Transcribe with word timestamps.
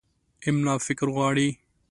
املا 0.47 0.75
فکر 0.85 1.07
غواړي. 1.15 1.49